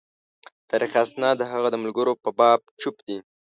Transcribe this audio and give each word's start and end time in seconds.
تاریخي 0.69 0.97
اسناد 1.05 1.35
د 1.39 1.43
هغه 1.51 1.67
د 1.71 1.75
ملګرو 1.83 2.13
په 2.23 2.29
باب 2.39 2.59
چوپ 2.81 2.95
دي. 3.07 3.17